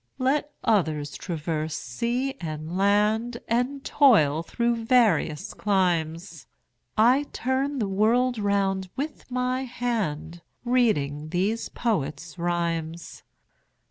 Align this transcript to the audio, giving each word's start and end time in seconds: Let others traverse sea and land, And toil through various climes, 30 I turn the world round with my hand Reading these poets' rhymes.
Let 0.17 0.51
others 0.63 1.15
traverse 1.15 1.77
sea 1.77 2.33
and 2.41 2.75
land, 2.75 3.37
And 3.47 3.85
toil 3.85 4.41
through 4.41 4.83
various 4.85 5.53
climes, 5.53 6.47
30 6.97 7.07
I 7.19 7.23
turn 7.33 7.77
the 7.77 7.87
world 7.87 8.39
round 8.39 8.89
with 8.95 9.29
my 9.29 9.65
hand 9.65 10.41
Reading 10.65 11.29
these 11.29 11.69
poets' 11.69 12.39
rhymes. 12.39 13.21